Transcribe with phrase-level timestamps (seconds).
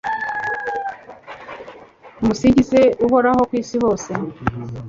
[2.17, 4.11] Nimusingize Uhoraho ku isi hose